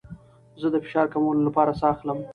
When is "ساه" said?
1.79-1.91